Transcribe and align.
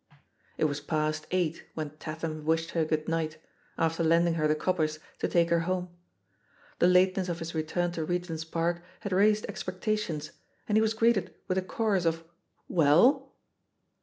It 0.57 0.65
was 0.65 0.81
past 0.81 1.27
eight 1.29 1.63
when 1.75 1.91
Tatham 1.99 2.43
wished 2.43 2.71
her 2.71 2.83
good 2.85 3.07
night, 3.07 3.37
after 3.77 4.03
lending 4.03 4.33
her 4.33 4.47
the 4.47 4.55
coppers 4.55 4.95
to 5.19 5.27
take 5.27 5.49
THE 5.49 5.57
POSITION 5.57 5.57
OF 5.57 5.59
PEGGY 5.59 5.59
HARPER 5.59 5.61
M 5.61 5.61
her 5.61 5.81
home. 5.89 5.97
The 6.79 6.87
lateness 6.87 7.29
of 7.29 7.37
his 7.37 7.53
return 7.53 7.91
to 7.91 8.03
Regent's 8.05 8.43
Park 8.43 8.81
had 9.01 9.11
raised 9.11 9.45
expectations, 9.45 10.31
and 10.67 10.75
he 10.75 10.81
was 10.81 10.95
greeted 10.95 11.35
with 11.47 11.59
a 11.59 11.61
chorus 11.61 12.05
of 12.05 12.23
"Well?" 12.67 13.35